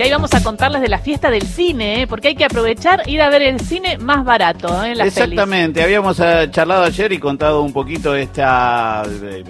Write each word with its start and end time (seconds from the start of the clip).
Y 0.00 0.02
ahí 0.02 0.10
vamos 0.10 0.32
a 0.32 0.42
contarles 0.42 0.80
de 0.80 0.88
la 0.88 0.98
fiesta 0.98 1.30
del 1.30 1.42
cine, 1.42 2.00
¿eh? 2.00 2.06
porque 2.06 2.28
hay 2.28 2.34
que 2.34 2.46
aprovechar 2.46 3.06
ir 3.06 3.20
a 3.20 3.28
ver 3.28 3.42
el 3.42 3.60
cine 3.60 3.98
más 3.98 4.24
barato 4.24 4.82
¿eh? 4.82 4.92
en 4.92 5.00
Exactamente, 5.02 5.82
habíamos 5.82 6.18
eh, 6.20 6.48
charlado 6.50 6.84
ayer 6.84 7.12
y 7.12 7.18
contado 7.18 7.60
un 7.60 7.74
poquito 7.74 8.14
esta 8.14 9.02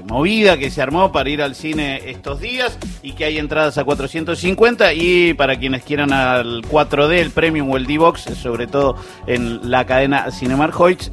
movida 0.06 0.58
que 0.58 0.68
se 0.72 0.82
armó 0.82 1.12
para 1.12 1.30
ir 1.30 1.40
al 1.40 1.54
cine 1.54 2.00
estos 2.10 2.40
días 2.40 2.76
y 3.00 3.12
que 3.12 3.26
hay 3.26 3.38
entradas 3.38 3.78
a 3.78 3.84
450 3.84 4.92
y 4.92 5.34
para 5.34 5.56
quienes 5.56 5.84
quieran 5.84 6.12
al 6.12 6.62
4D, 6.62 7.12
el 7.12 7.30
Premium 7.30 7.70
o 7.70 7.76
el 7.76 7.86
D-Box, 7.86 8.22
sobre 8.36 8.66
todo 8.66 8.96
en 9.28 9.70
la 9.70 9.86
cadena 9.86 10.32
Cinemark 10.32 10.74
Hoyts, 10.80 11.10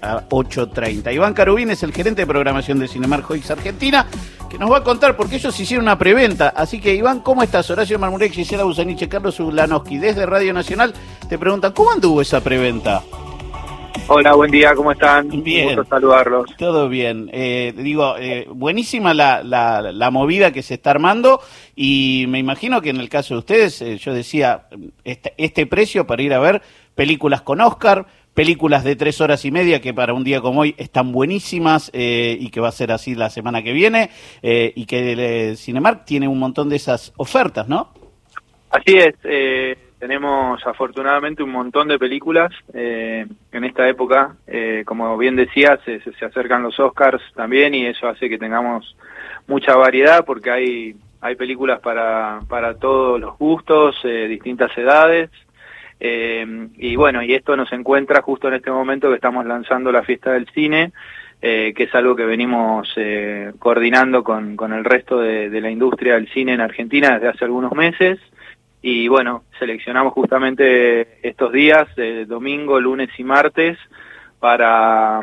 a 0.00 0.26
8.30. 0.30 1.12
Iván 1.12 1.34
Carubín 1.34 1.68
es 1.68 1.82
el 1.82 1.92
gerente 1.92 2.22
de 2.22 2.26
programación 2.26 2.78
de 2.78 2.88
Cinemark 2.88 3.30
Hoyts 3.30 3.50
Argentina, 3.50 4.06
que 4.52 4.58
nos 4.58 4.70
va 4.70 4.78
a 4.78 4.84
contar 4.84 5.16
porque 5.16 5.36
ellos 5.36 5.58
hicieron 5.58 5.86
una 5.86 5.96
preventa. 5.96 6.50
Así 6.50 6.78
que 6.78 6.94
Iván, 6.94 7.20
¿cómo 7.20 7.42
estás? 7.42 7.70
Horacio 7.70 7.98
Marmurek, 7.98 8.32
Gisela 8.32 8.64
Busaniche, 8.64 9.08
Carlos 9.08 9.40
Ulanoski, 9.40 9.96
desde 9.96 10.26
Radio 10.26 10.52
Nacional, 10.52 10.92
te 11.26 11.38
preguntan, 11.38 11.72
¿cómo 11.72 11.90
anduvo 11.90 12.20
esa 12.20 12.42
preventa? 12.42 13.02
Hola, 14.08 14.34
buen 14.34 14.50
día, 14.50 14.74
¿cómo 14.74 14.92
están? 14.92 15.28
Bien. 15.42 15.68
Un 15.68 15.76
gusto 15.76 15.88
saludarlos. 15.88 16.54
Todo 16.58 16.90
bien. 16.90 17.30
Eh, 17.32 17.72
digo, 17.74 18.16
eh, 18.18 18.46
buenísima 18.50 19.14
la, 19.14 19.42
la, 19.42 19.80
la, 19.80 20.10
movida 20.10 20.52
que 20.52 20.62
se 20.62 20.74
está 20.74 20.90
armando 20.90 21.40
y 21.74 22.26
me 22.28 22.38
imagino 22.38 22.82
que 22.82 22.90
en 22.90 22.98
el 22.98 23.08
caso 23.08 23.32
de 23.32 23.38
ustedes, 23.38 23.80
eh, 23.80 23.96
yo 23.96 24.12
decía, 24.12 24.66
este, 25.04 25.32
este 25.38 25.64
precio 25.66 26.06
para 26.06 26.22
ir 26.22 26.34
a 26.34 26.40
ver 26.40 26.60
películas 26.94 27.40
con 27.40 27.62
Oscar, 27.62 28.06
películas 28.34 28.84
de 28.84 28.96
tres 28.96 29.20
horas 29.20 29.44
y 29.44 29.50
media 29.50 29.80
que 29.80 29.92
para 29.92 30.14
un 30.14 30.24
día 30.24 30.40
como 30.40 30.60
hoy 30.60 30.74
están 30.78 31.12
buenísimas 31.12 31.90
eh, 31.92 32.36
y 32.40 32.50
que 32.50 32.60
va 32.60 32.68
a 32.68 32.72
ser 32.72 32.92
así 32.92 33.14
la 33.14 33.30
semana 33.30 33.62
que 33.62 33.72
viene 33.72 34.10
eh, 34.42 34.72
y 34.74 34.86
que 34.86 35.12
eh, 35.50 35.56
Cinemark 35.56 36.04
tiene 36.04 36.28
un 36.28 36.38
montón 36.38 36.68
de 36.68 36.76
esas 36.76 37.12
ofertas, 37.16 37.68
¿no? 37.68 37.92
Así 38.70 38.96
es, 38.96 39.14
eh, 39.24 39.76
tenemos 39.98 40.66
afortunadamente 40.66 41.42
un 41.42 41.50
montón 41.50 41.88
de 41.88 41.98
películas 41.98 42.50
eh, 42.72 43.26
en 43.52 43.64
esta 43.64 43.86
época, 43.88 44.36
como 44.86 45.16
bien 45.18 45.36
decías, 45.36 45.78
se, 45.84 46.00
se, 46.00 46.24
acercan 46.24 46.62
los 46.62 46.80
Oscars 46.80 47.22
también 47.34 47.74
y 47.74 47.86
eso 47.86 48.08
hace 48.08 48.28
que 48.28 48.38
tengamos 48.38 48.96
mucha 49.46 49.76
variedad 49.76 50.24
porque 50.24 50.50
hay, 50.50 50.96
hay 51.20 51.36
películas 51.36 51.80
para, 51.80 52.40
para 52.48 52.74
todos 52.74 53.20
los 53.20 53.38
gustos, 53.38 53.96
eh, 54.04 54.26
distintas 54.28 54.76
edades. 54.76 55.30
Eh, 56.04 56.68
y 56.78 56.96
bueno, 56.96 57.22
y 57.22 57.32
esto 57.32 57.56
nos 57.56 57.72
encuentra 57.72 58.22
justo 58.22 58.48
en 58.48 58.54
este 58.54 58.72
momento 58.72 59.08
que 59.08 59.14
estamos 59.14 59.46
lanzando 59.46 59.92
la 59.92 60.02
fiesta 60.02 60.32
del 60.32 60.48
cine, 60.48 60.90
eh, 61.40 61.72
que 61.76 61.84
es 61.84 61.94
algo 61.94 62.16
que 62.16 62.24
venimos 62.24 62.92
eh, 62.96 63.52
coordinando 63.60 64.24
con, 64.24 64.56
con 64.56 64.72
el 64.72 64.84
resto 64.84 65.20
de, 65.20 65.60
la 65.60 65.70
industria 65.70 66.14
del 66.14 66.28
cine 66.30 66.54
en 66.54 66.60
Argentina 66.60 67.14
desde 67.14 67.28
hace 67.28 67.44
algunos 67.44 67.70
meses. 67.74 68.18
Y 68.82 69.06
bueno, 69.06 69.44
seleccionamos 69.60 70.12
justamente 70.12 71.18
estos 71.22 71.52
días, 71.52 71.86
domingo, 72.26 72.80
lunes 72.80 73.10
y 73.16 73.22
martes, 73.22 73.78
para, 74.40 75.20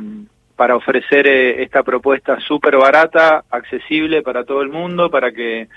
para 0.55 0.77
ofrecer 0.77 1.27
eh, 1.27 1.61
esta 1.61 1.83
propuesta 1.83 2.39
súper 2.39 2.77
barata, 2.77 3.44
accesible 3.50 4.22
para 4.22 4.45
todo 4.45 4.61
el 4.61 4.69
mundo, 4.69 5.11
para 5.11 5.33
que 5.33 5.67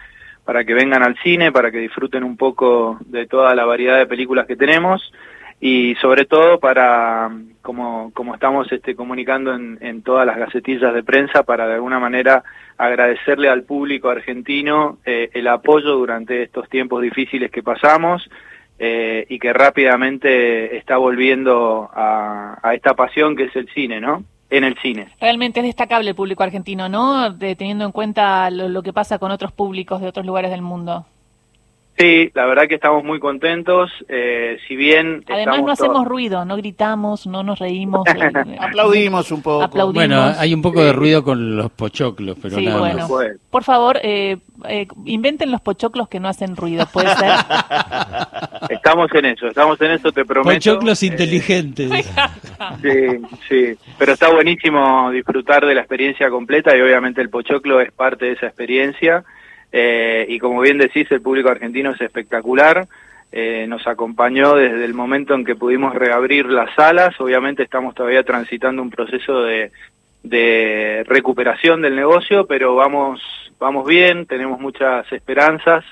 para 0.45 0.65
que 0.65 0.75
vengan 0.75 1.03
al 1.03 1.17
cine, 1.19 1.53
para 1.53 1.71
que 1.71 1.79
disfruten 1.79 2.25
un 2.25 2.37
poco 2.37 2.99
de 3.07 3.27
toda 3.27 3.55
la 3.55 3.65
variedad 3.65 3.99
de 3.99 4.07
películas 4.07 4.47
que 4.47 4.57
tenemos 4.57 5.13
y 5.61 5.95
sobre 6.01 6.25
todo 6.25 6.59
para, 6.59 7.31
como, 7.63 8.11
como 8.15 8.35
estamos 8.35 8.71
este, 8.73 8.97
comunicando 8.97 9.55
en, 9.55 9.79
en 9.81 10.03
todas 10.03 10.27
las 10.27 10.37
gacetillas 10.37 10.93
de 10.93 11.05
prensa, 11.05 11.45
para 11.45 11.69
de 11.69 11.75
alguna 11.75 12.01
manera 12.01 12.43
agradecerle 12.77 13.49
al 13.49 13.63
público 13.63 14.11
argentino 14.11 14.99
eh, 15.05 15.31
el 15.35 15.47
apoyo 15.47 15.93
durante 15.97 16.43
estos 16.43 16.69
tiempos 16.69 17.01
difíciles 17.01 17.53
que 17.53 17.63
pasamos 17.63 18.29
eh, 18.81 19.25
y 19.29 19.39
que 19.39 19.53
rápidamente 19.53 20.77
está 20.77 20.97
volviendo 20.97 21.89
a, 21.95 22.59
a 22.61 22.75
esta 22.75 22.95
pasión 22.95 23.37
que 23.37 23.45
es 23.45 23.55
el 23.55 23.69
cine, 23.69 24.01
¿no? 24.01 24.25
En 24.53 24.65
el 24.65 24.77
cine. 24.79 25.09
Realmente 25.21 25.61
es 25.61 25.67
destacable 25.67 26.11
el 26.11 26.15
público 26.15 26.43
argentino, 26.43 26.89
¿no? 26.89 27.31
De, 27.31 27.57
teniendo 27.57 27.87
en 27.87 27.93
cuenta 27.93 28.51
lo, 28.51 28.69
lo, 28.69 28.83
que 28.83 28.93
pasa 28.93 29.19
con 29.19 29.31
otros 29.31 29.51
públicos 29.51 30.01
de 30.01 30.09
otros 30.09 30.27
lugares 30.27 30.51
del 30.51 30.63
mundo. 30.63 31.07
Sí, 31.99 32.31
la 32.35 32.47
verdad 32.47 32.67
que 32.69 32.77
estamos 32.77 33.05
muy 33.05 33.21
contentos, 33.21 33.91
eh, 34.09 34.57
si 34.67 34.77
bien... 34.77 35.25
Además 35.29 35.63
no 35.63 35.73
hacemos 35.73 36.07
ruido, 36.07 36.45
no 36.47 36.57
gritamos, 36.57 37.27
no 37.27 37.43
nos 37.43 37.59
reímos. 37.59 38.07
Aplaudimos 38.61 39.31
un 39.31 39.43
poco. 39.43 39.63
Aplaudimos. 39.63 39.95
Bueno, 39.95 40.35
hay 40.39 40.55
un 40.55 40.63
poco 40.63 40.81
sí. 40.81 40.87
de 40.87 40.93
ruido 40.95 41.23
con 41.23 41.57
los 41.57 41.71
pochoclos, 41.71 42.39
pero 42.41 42.57
sí, 42.57 42.65
nada 42.65 42.79
bueno. 42.79 43.09
más. 43.09 43.37
Por 43.51 43.63
favor, 43.63 44.01
eh, 44.03 44.39
eh, 44.69 44.89
inventen 45.05 45.51
los 45.51 45.61
pochoclos 45.61 46.09
que 46.09 46.19
no 46.19 46.29
hacen 46.29 46.57
ruido, 46.57 46.87
¿puede 46.87 47.15
ser? 47.15 47.31
Estamos 48.71 49.11
en 49.15 49.27
eso, 49.27 49.49
estamos 49.49 49.81
en 49.83 49.91
eso, 49.91 50.11
te 50.13 50.25
prometo. 50.25 50.55
Pochoclos 50.55 51.03
inteligentes. 51.03 51.91
sí, 52.83 53.21
sí, 53.49 53.79
pero 53.99 54.13
está 54.13 54.33
buenísimo 54.33 55.11
disfrutar 55.11 55.67
de 55.67 55.75
la 55.75 55.81
experiencia 55.81 56.31
completa 56.31 56.77
y 56.77 56.81
obviamente 56.81 57.21
el 57.21 57.31
pochoclo 57.31 57.81
es 57.81 57.93
parte 57.93 58.27
de 58.27 58.33
esa 58.33 58.47
experiencia. 58.47 59.25
Eh, 59.71 60.27
y 60.29 60.39
como 60.39 60.61
bien 60.61 60.79
decís, 60.79 61.11
el 61.11 61.23
público 61.23 61.49
argentino 61.49 61.93
es 61.93 62.01
espectacular. 62.01 62.87
Eh, 63.31 63.67
nos 63.67 63.87
acompañó 63.87 64.55
desde 64.55 64.85
el 64.85 64.93
momento 64.93 65.35
en 65.35 65.45
que 65.45 65.57
pudimos 65.57 65.95
reabrir 65.95 66.47
las 66.47 66.75
salas. 66.75 67.19
Obviamente 67.21 67.63
estamos 67.63 67.95
todavía 67.95 68.23
transitando 68.23 68.83
un 68.83 68.91
proceso 68.91 69.43
de, 69.43 69.73
de 70.23 71.05
recuperación 71.07 71.81
del 71.81 71.97
negocio, 71.97 72.47
pero 72.47 72.75
vamos, 72.75 73.23
vamos 73.59 73.87
bien, 73.87 74.27
tenemos 74.27 74.61
muchas 74.61 75.11
esperanzas 75.13 75.85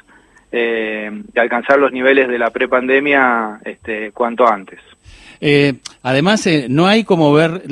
eh, 0.52 1.10
de 1.32 1.40
alcanzar 1.40 1.78
los 1.78 1.92
niveles 1.92 2.28
de 2.28 2.38
la 2.38 2.50
prepandemia 2.50 3.60
este, 3.64 4.12
cuanto 4.12 4.46
antes. 4.46 4.80
Eh, 5.40 5.74
además, 6.02 6.46
eh, 6.46 6.66
no 6.68 6.86
hay 6.86 7.04
como 7.04 7.32
ver 7.32 7.62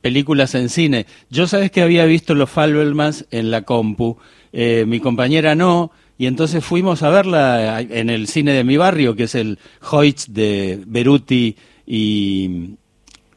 películas 0.00 0.54
en 0.54 0.68
cine. 0.68 1.06
Yo 1.30 1.46
sabes 1.46 1.70
que 1.70 1.82
había 1.82 2.04
visto 2.04 2.34
los 2.34 2.50
Fabelmans 2.50 3.26
en 3.30 3.50
la 3.50 3.62
compu, 3.62 4.18
eh, 4.52 4.84
mi 4.86 5.00
compañera 5.00 5.54
no, 5.54 5.90
y 6.18 6.26
entonces 6.26 6.64
fuimos 6.64 7.02
a 7.02 7.10
verla 7.10 7.80
en 7.80 8.10
el 8.10 8.28
cine 8.28 8.52
de 8.52 8.62
mi 8.62 8.76
barrio, 8.76 9.16
que 9.16 9.24
es 9.24 9.34
el 9.34 9.58
Hoyts 9.90 10.32
de 10.32 10.80
Beruti 10.86 11.56
y, 11.86 12.76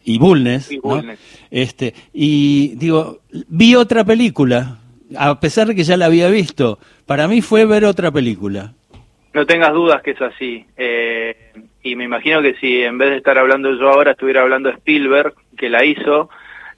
y 0.03 0.18
Bulnes. 0.18 0.72
Y, 0.72 0.79
Bulnes. 0.79 1.18
¿no? 1.18 1.25
este, 1.50 1.94
y 2.14 2.75
digo, 2.75 3.22
vi 3.47 3.75
otra 3.75 4.03
película, 4.03 4.79
a 5.18 5.40
pesar 5.40 5.68
de 5.68 5.75
que 5.75 5.85
ya 5.85 5.97
la 5.97 6.08
había 6.08 6.29
visto. 6.29 6.78
Para 7.06 7.28
mí 7.29 7.41
fue 7.41 7.66
ver 7.66 7.85
otra 7.85 8.12
película. 8.12 8.74
No 9.38 9.46
tengas 9.46 9.72
dudas 9.72 10.02
que 10.02 10.12
es 10.12 10.22
así. 10.24 10.66
Eh, 10.78 11.53
y 11.84 11.96
me 11.96 12.06
imagino 12.06 12.42
que 12.42 12.56
si 12.56 12.81
en 12.81 12.98
vez 12.98 13.12
de 13.12 13.18
estar 13.18 13.38
hablando 13.38 13.72
yo 13.72 13.88
ahora 13.88 14.14
estuviera 14.14 14.42
hablando 14.42 14.72
Spielberg, 14.72 15.36
que 15.56 15.70
la 15.70 15.86
hizo, 15.86 16.31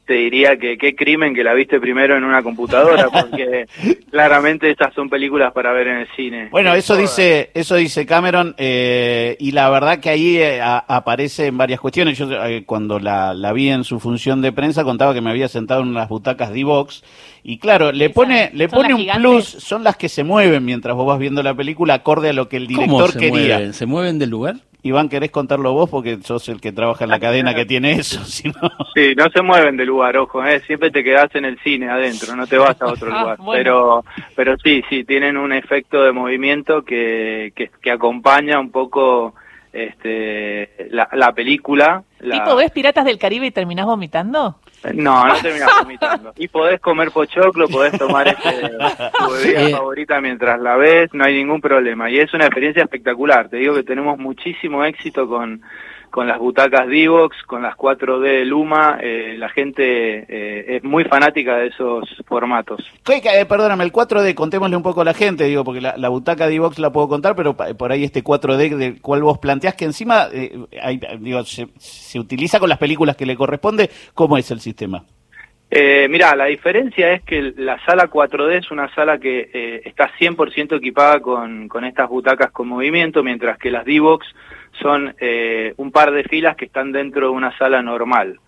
te 0.10 0.16
diría 0.16 0.58
que 0.58 0.76
qué 0.80 0.96
crimen 0.96 1.36
que 1.36 1.44
la 1.44 1.54
viste 1.54 1.80
primero 1.80 2.18
en 2.18 2.24
una 2.24 2.42
computadora, 2.42 3.10
porque 3.14 3.68
claramente 4.10 4.72
estas 4.72 4.92
son 4.96 5.08
películas 5.08 5.54
para 5.54 5.72
ver 5.72 5.88
en 5.88 5.98
el 5.98 6.08
cine. 6.16 6.48
Bueno, 6.50 6.74
eso 6.74 6.98
dice, 6.98 7.52
eso 7.54 7.76
dice 7.76 8.08
Cameron, 8.08 8.56
eh, 8.58 9.38
y 9.40 9.52
la 9.52 9.70
verdad 9.70 10.00
que 10.00 10.10
ahí 10.10 10.38
eh, 10.38 10.62
a, 10.62 10.80
aparece 10.80 11.46
en 11.46 11.60
varias 11.60 11.80
cuestiones. 11.80 12.18
Yo 12.18 12.28
eh, 12.44 12.64
cuando 12.66 12.98
la, 12.98 13.36
la, 13.36 13.54
vi 13.54 13.70
en 13.70 13.84
su 13.84 14.00
función 14.00 14.42
de 14.42 14.52
prensa 14.52 14.84
contaba 14.84 15.14
que 15.14 15.22
me 15.22 15.30
había 15.30 15.48
sentado 15.48 15.84
en 15.84 15.90
unas 15.90 16.10
butacas 16.10 16.52
D-Box, 16.52 17.04
y 17.44 17.60
claro, 17.60 17.92
le 17.92 18.10
pone, 18.10 18.50
le 18.56 18.68
pone 18.68 18.96
un 18.96 19.02
gigantes. 19.02 19.22
plus, 19.22 19.46
son 19.46 19.84
las 19.84 19.96
que 19.96 20.10
se 20.10 20.24
mueven 20.24 20.66
mientras 20.66 20.96
vos 20.96 21.06
vas 21.06 21.20
viendo 21.20 21.44
la 21.44 21.54
película 21.54 21.94
acorde 21.94 22.30
a 22.30 22.34
lo 22.34 22.50
que 22.50 22.58
el 22.58 22.66
director 22.66 23.12
se 23.12 23.20
quería. 23.20 23.58
Mueven? 23.58 23.74
¿Se 23.74 23.86
mueven 23.86 24.18
del 24.18 24.32
lugar? 24.32 24.56
Iván, 24.82 25.10
¿querés 25.10 25.32
contarlo 25.32 25.74
vos? 25.74 25.90
Porque 25.90 26.20
sos 26.24 26.48
el 26.48 26.62
que 26.62 26.72
trabaja 26.72 27.04
en 27.04 27.10
la 27.10 27.20
cadena 27.20 27.54
que 27.54 27.66
tiene 27.66 27.94
eso. 27.94 28.24
Si 28.30 28.48
no... 28.48 28.54
Sí, 28.96 29.14
no 29.16 29.30
se 29.30 29.42
mueven 29.42 29.76
del 29.76 29.88
lugar, 29.88 30.16
ojo, 30.18 30.44
¿eh? 30.46 30.62
siempre 30.62 30.92
te 30.92 31.04
quedás 31.04 31.34
en 31.36 31.46
el 31.46 31.60
cine 31.60 31.90
adentro, 31.90 32.36
no 32.36 32.48
te 32.48 32.58
vas 32.58 32.82
a 32.82 32.88
otro 32.88 33.10
ah, 33.14 33.22
lugar. 33.22 33.38
bueno. 33.40 33.54
Pero 33.58 34.06
pero 34.36 34.58
sí, 34.64 34.84
sí, 34.90 35.04
tienen 35.04 35.36
un 35.36 35.52
efecto 35.52 36.02
de 36.04 36.12
movimiento 36.12 36.84
que, 36.84 37.52
que, 37.56 37.70
que 37.82 37.92
acompaña 37.92 38.60
un 38.60 38.72
poco 38.72 39.34
este 39.74 40.88
la, 40.92 41.10
la 41.14 41.34
película. 41.34 42.04
La... 42.20 42.36
¿Tipo 42.36 42.56
ves 42.56 42.72
Piratas 42.72 43.06
del 43.06 43.20
Caribe 43.20 43.48
y 43.48 43.52
terminás 43.52 43.86
vomitando? 43.86 44.56
No, 44.94 45.26
no 45.26 45.34
terminas 45.42 45.70
vomitando. 45.82 46.34
Y 46.38 46.48
podés 46.48 46.80
comer 46.80 47.12
pochoclo, 47.12 47.68
podés 47.68 47.98
tomar 47.98 48.28
este, 48.28 48.70
tu 49.18 49.32
bebida 49.34 49.78
favorita 49.78 50.22
mientras 50.22 50.60
la 50.60 50.78
ves, 50.78 51.14
no 51.14 51.26
hay 51.26 51.36
ningún 51.36 51.62
problema. 51.62 52.10
Y 52.10 52.20
es 52.20 52.34
una 52.34 52.46
experiencia 52.46 52.84
espectacular. 52.84 53.50
Te 53.50 53.58
digo 53.58 53.76
que 53.76 53.84
tenemos 53.84 54.18
muchísimo 54.18 54.84
éxito 54.84 55.28
con, 55.28 55.62
con 56.10 56.28
las 56.28 56.40
butacas 56.40 56.88
Divox, 56.88 57.44
con 57.44 57.62
las 57.62 57.76
4D 57.76 58.22
de 58.22 58.46
Luma. 58.46 58.98
Eh, 59.02 59.36
la 59.38 59.50
gente 59.50 60.26
eh, 60.28 60.78
es 60.78 60.84
muy 60.84 61.04
fanática 61.04 61.58
de 61.58 61.68
esos 61.68 62.04
formatos. 62.26 62.82
¿Qué, 63.04 63.22
eh, 63.24 63.46
perdóname, 63.46 63.84
el 63.84 63.92
4D, 63.92 64.34
contémosle 64.34 64.76
un 64.76 64.84
poco 64.84 65.02
a 65.02 65.06
la 65.06 65.14
gente, 65.14 65.46
digo, 65.46 65.64
porque 65.64 65.82
la, 65.82 66.10
butaca 66.10 66.48
Divox 66.48 66.80
la 66.80 66.92
puedo 66.92 67.08
contar, 67.08 67.36
pero 67.36 67.56
por 67.56 67.92
ahí 67.92 68.04
este 68.04 68.24
4D 68.24 68.76
del 68.76 69.02
cual 69.02 69.24
vos 69.24 69.38
planteás 69.38 69.76
que 69.76 69.86
encima 69.86 70.28
eh, 70.32 70.58
hay, 70.82 71.00
digo, 71.20 71.44
se, 71.44 71.68
se 71.78 72.20
utiliza 72.20 72.60
con 72.60 72.70
las 72.70 72.78
películas 72.78 73.16
que 73.16 73.26
le 73.26 73.36
corresponde. 73.36 73.90
¿Cómo 74.14 74.38
es 74.38 74.50
el 74.52 74.60
sistema? 74.60 75.04
Eh, 75.72 76.08
mira, 76.10 76.36
la 76.36 76.46
diferencia 76.46 77.14
es 77.14 77.22
que 77.24 77.54
la 77.58 77.80
sala 77.86 78.10
4D 78.10 78.58
es 78.58 78.72
una 78.72 78.94
sala 78.96 79.20
que 79.20 79.52
eh, 79.54 79.82
está 79.86 80.12
100% 80.20 80.78
equipada 80.78 81.20
con, 81.20 81.68
con 81.68 81.86
estas 81.86 82.10
butacas 82.10 82.52
con 82.52 82.68
movimiento, 82.68 83.22
mientras 83.22 83.58
que 83.60 83.70
las 83.70 83.86
D-Box 83.86 84.26
son 84.82 85.14
eh, 85.20 85.74
un 85.78 85.92
par 85.92 86.12
de 86.12 86.24
filas 86.24 86.56
que 86.56 86.66
están 86.66 86.92
dentro 86.92 87.28
de 87.28 87.34
una 87.34 87.56
sala 87.58 87.84
normal 87.84 88.40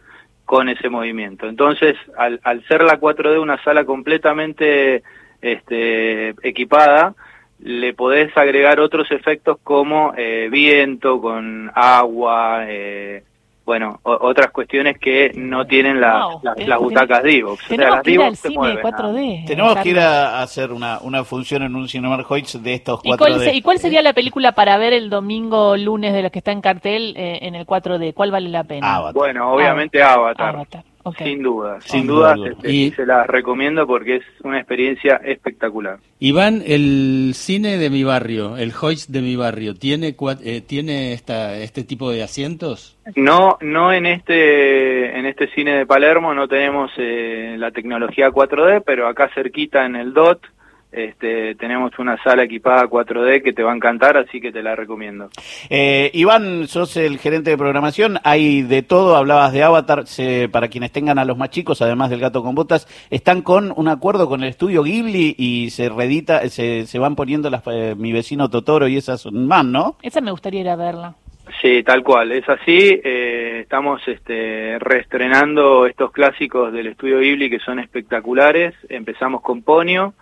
con 0.45 0.67
ese 0.67 0.89
movimiento. 0.89 1.47
Entonces, 1.47 1.95
al, 2.17 2.39
al 2.43 2.65
ser 2.67 2.83
la 2.83 2.99
4D 2.99 3.39
una 3.39 3.63
sala 3.63 3.85
completamente 3.85 5.03
este, 5.41 6.29
equipada, 6.41 7.13
le 7.59 7.93
podés 7.93 8.35
agregar 8.35 8.79
otros 8.79 9.11
efectos 9.11 9.59
como 9.63 10.13
eh, 10.17 10.49
viento, 10.51 11.21
con 11.21 11.71
agua, 11.75 12.65
eh, 12.67 13.23
bueno, 13.65 13.99
o- 14.03 14.17
otras 14.27 14.51
cuestiones 14.51 14.97
que 14.97 15.31
no 15.35 15.65
tienen 15.67 16.01
la- 16.01 16.25
Wow, 16.25 16.39
la- 16.43 16.53
tenemos 16.55 16.69
las 16.69 16.77
que- 16.79 16.83
butacas 16.83 17.23
Divox. 17.23 17.53
O 17.53 17.57
sea, 17.57 17.67
Tenemos 17.69 17.95
las 17.95 18.03
que 18.03 18.11
ir 18.11 18.21
al 18.21 18.35
cine 18.35 18.55
mueven, 18.57 18.81
4D. 18.81 19.43
Tenemos 19.47 19.75
que 19.77 19.89
ir 19.89 19.99
a, 19.99 20.41
hacer 20.41 20.71
una, 20.71 20.99
una 21.01 21.23
función 21.23 21.63
en 21.63 21.75
un 21.75 21.87
Cinemark 21.87 22.29
Hoyts 22.29 22.61
de 22.63 22.73
estos 22.73 22.99
¿Y 23.03 23.09
4D. 23.09 23.17
cuál, 23.17 23.39
se- 23.39 23.55
¿Y 23.55 23.61
cuál 23.61 23.77
sería 23.79 24.01
la 24.01 24.13
película 24.13 24.51
para 24.53 24.77
ver 24.77 24.93
el 24.93 25.09
domingo, 25.09 25.77
lunes 25.77 26.13
de 26.13 26.23
los 26.23 26.31
que 26.31 26.39
está 26.39 26.51
en 26.51 26.61
cartel 26.61 27.13
eh, 27.15 27.39
en 27.43 27.55
el 27.55 27.65
4D? 27.65 28.13
¿Cuál 28.13 28.31
vale 28.31 28.49
la 28.49 28.63
pena? 28.63 28.95
Avatar. 28.95 29.13
Bueno, 29.13 29.53
obviamente 29.53 30.01
Avatar. 30.01 30.55
Avatar. 30.55 30.83
Sin 31.17 31.41
duda, 31.41 31.81
Sin 31.81 31.91
sin 32.01 32.07
duda 32.07 32.35
este, 32.49 32.71
Y- 32.71 32.91
se 32.91 33.05
las 33.05 33.27
recomiendo 33.27 33.87
porque 33.87 34.17
es 34.17 34.23
una 34.43 34.59
experiencia 34.59 35.15
espectacular. 35.23 35.99
Iván, 36.19 36.61
el 36.65 37.31
cine 37.33 37.77
de 37.77 37.89
mi 37.89 38.03
barrio, 38.03 38.57
el 38.57 38.71
Hoyts 38.79 39.11
de 39.11 39.21
mi 39.21 39.35
barrio, 39.35 39.73
¿tiene, 39.73 40.15
eh, 40.43 40.61
¿tiene 40.61 41.13
esta, 41.13 41.57
este 41.57 41.83
tipo 41.83 42.11
de 42.11 42.23
asientos? 42.23 42.97
No, 43.15 43.57
no 43.61 43.91
en 43.91 44.05
este 44.05 45.17
en 45.17 45.25
este 45.25 45.47
cine 45.49 45.77
de 45.77 45.85
Palermo 45.85 46.33
no 46.33 46.47
tenemos 46.47 46.91
eh, 46.97 47.55
la 47.57 47.71
tecnología 47.71 48.29
4D, 48.29 48.83
pero 48.85 49.07
acá 49.07 49.29
cerquita 49.33 49.85
en 49.85 49.95
el 49.95 50.13
DOT 50.13 50.41
este, 50.91 51.55
tenemos 51.55 51.97
una 51.99 52.21
sala 52.23 52.43
equipada 52.43 52.87
4D 52.87 53.41
que 53.43 53.53
te 53.53 53.63
va 53.63 53.71
a 53.71 53.75
encantar, 53.75 54.17
así 54.17 54.41
que 54.41 54.51
te 54.51 54.61
la 54.61 54.75
recomiendo. 54.75 55.29
Eh, 55.69 56.11
Iván, 56.13 56.67
sos 56.67 56.97
el 56.97 57.17
gerente 57.17 57.49
de 57.49 57.57
programación, 57.57 58.17
hay 58.23 58.61
de 58.61 58.81
todo, 58.83 59.15
hablabas 59.15 59.53
de 59.53 59.63
Avatar, 59.63 60.05
se- 60.07 60.49
para 60.49 60.67
quienes 60.67 60.91
tengan 60.91 61.17
a 61.19 61.25
los 61.25 61.37
más 61.37 61.49
chicos, 61.49 61.81
además 61.81 62.09
del 62.09 62.19
gato 62.19 62.43
con 62.43 62.55
botas, 62.55 62.87
están 63.09 63.41
con 63.41 63.73
un 63.75 63.87
acuerdo 63.87 64.27
con 64.27 64.43
el 64.43 64.49
estudio 64.49 64.83
Ghibli 64.83 65.35
y 65.37 65.69
se 65.69 65.89
redita, 65.89 66.47
se, 66.49 66.85
se 66.85 66.99
van 66.99 67.15
poniendo 67.15 67.49
las, 67.49 67.63
eh, 67.67 67.95
mi 67.97 68.11
vecino 68.11 68.49
Totoro 68.49 68.87
y 68.87 68.97
esas 68.97 69.25
más, 69.31 69.65
¿no? 69.65 69.95
Esa 70.01 70.21
me 70.21 70.31
gustaría 70.31 70.61
ir 70.61 70.69
a 70.69 70.75
verla. 70.75 71.15
Sí, 71.61 71.83
tal 71.83 72.01
cual, 72.03 72.31
es 72.31 72.47
así. 72.47 72.99
eh, 73.03 73.59
estamos 73.61 74.01
este, 74.07 74.79
reestrenando 74.79 75.85
estos 75.85 76.11
clásicos 76.11 76.71
del 76.71 76.87
estudio 76.87 77.19
Ghibli 77.19 77.49
que 77.49 77.59
son 77.59 77.79
espectaculares. 77.79 78.73
Empezamos 78.89 79.41
con 79.41 79.61
Ponio. 79.61 80.13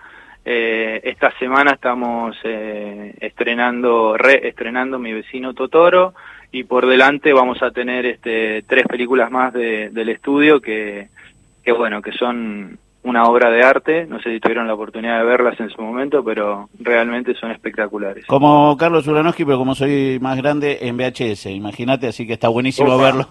Eh, 0.45 1.01
esta 1.03 1.31
semana 1.37 1.71
estamos 1.71 2.35
eh, 2.43 3.13
estrenando, 3.19 4.17
reestrenando 4.17 4.97
Mi 4.99 5.13
vecino 5.13 5.53
Totoro 5.53 6.13
y 6.51 6.63
por 6.63 6.87
delante 6.87 7.33
vamos 7.33 7.61
a 7.61 7.71
tener 7.71 8.05
este, 8.05 8.63
tres 8.63 8.85
películas 8.87 9.29
más 9.29 9.53
de- 9.53 9.89
del 9.89 10.09
estudio 10.09 10.59
que, 10.61 11.09
que 11.63 11.71
bueno, 11.71 12.01
que 12.01 12.11
son 12.13 12.79
una 13.09 13.23
obra 13.23 13.49
de 13.49 13.63
arte. 13.63 14.05
No 14.05 14.19
sé 14.21 14.31
si 14.33 14.39
tuvieron 14.39 14.67
la 14.67 14.73
oportunidad 14.75 15.19
de 15.19 15.25
verlas 15.25 15.59
en 15.59 15.69
su 15.69 15.81
momento, 15.81 16.23
pero 16.23 16.69
realmente 16.79 17.33
son 17.35 17.51
espectaculares. 17.51 18.25
Como 18.27 18.77
Carlos 18.77 19.07
Uranowski, 19.07 19.43
pero 19.45 19.57
como 19.57 19.75
soy 19.75 20.19
más 20.21 20.37
grande 20.37 20.77
en 20.81 20.95
VHS, 20.97 21.47
imagínate, 21.47 22.07
así 22.07 22.25
que 22.27 22.33
está 22.33 22.47
buenísimo 22.47 22.93
Opa. 22.95 23.03
verlo 23.03 23.27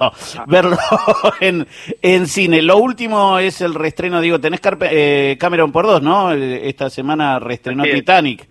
verlo 0.46 0.76
en, 1.40 1.66
en 2.02 2.26
cine. 2.26 2.60
Lo 2.62 2.76
último 2.78 3.38
es 3.38 3.60
el 3.60 3.74
reestreno, 3.74 4.20
digo, 4.20 4.40
tenés 4.40 4.60
Carpe- 4.60 4.88
eh, 4.90 5.36
Cameron 5.38 5.72
por 5.72 5.86
dos, 5.86 6.02
¿no? 6.02 6.32
Esta 6.32 6.90
semana 6.90 7.38
reestrenó. 7.38 7.84
Titanic, 7.84 8.48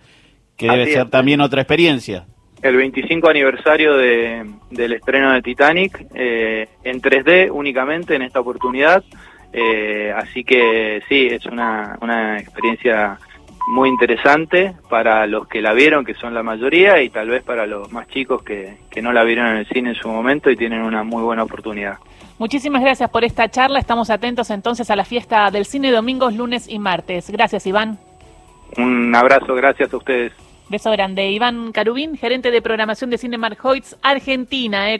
que 0.56 0.66
debe 0.68 0.86
ser 0.92 1.02
es. 1.06 1.10
también 1.10 1.40
otra 1.40 1.60
experiencia. 1.62 2.24
el 2.62 2.76
25 2.76 3.28
aniversario 3.28 3.96
de, 3.96 4.44
del 4.70 4.92
estreno 4.94 5.32
de 5.32 5.42
Titanic 5.42 6.06
eh, 6.14 6.66
en 6.82 7.00
3D 7.00 7.50
únicamente 7.52 8.16
en 8.16 8.22
esta 8.22 8.40
oportunidad. 8.40 9.04
Eh, 9.52 10.12
así 10.14 10.44
que 10.44 11.02
sí, 11.08 11.26
es 11.26 11.46
una, 11.46 11.96
una 12.00 12.38
experiencia 12.38 13.18
muy 13.70 13.88
interesante 13.88 14.74
para 14.88 15.26
los 15.26 15.46
que 15.46 15.60
la 15.60 15.72
vieron, 15.72 16.04
que 16.04 16.14
son 16.14 16.32
la 16.32 16.42
mayoría, 16.42 17.02
y 17.02 17.10
tal 17.10 17.28
vez 17.28 17.42
para 17.42 17.66
los 17.66 17.92
más 17.92 18.08
chicos 18.08 18.42
que, 18.42 18.78
que 18.90 19.02
no 19.02 19.12
la 19.12 19.24
vieron 19.24 19.46
en 19.46 19.56
el 19.58 19.66
cine 19.66 19.90
en 19.90 19.94
su 19.94 20.08
momento 20.08 20.50
y 20.50 20.56
tienen 20.56 20.82
una 20.82 21.02
muy 21.02 21.22
buena 21.22 21.42
oportunidad. 21.42 21.98
Muchísimas 22.38 22.82
gracias 22.82 23.10
por 23.10 23.24
esta 23.24 23.48
charla. 23.48 23.78
Estamos 23.78 24.10
atentos 24.10 24.50
entonces 24.50 24.90
a 24.90 24.96
la 24.96 25.04
fiesta 25.04 25.50
del 25.50 25.64
cine 25.64 25.90
domingos, 25.90 26.34
lunes 26.34 26.68
y 26.68 26.78
martes. 26.78 27.30
Gracias, 27.30 27.66
Iván. 27.66 27.98
Un 28.76 29.14
abrazo, 29.14 29.54
gracias 29.54 29.92
a 29.92 29.96
ustedes. 29.96 30.32
Beso 30.70 30.90
grande. 30.90 31.30
Iván 31.30 31.72
Carubín, 31.72 32.16
gerente 32.16 32.50
de 32.50 32.62
programación 32.62 33.10
de 33.10 33.18
Cinemark 33.18 33.62
Hoyts, 33.64 33.96
Argentina. 34.02 34.92
eh. 34.92 34.96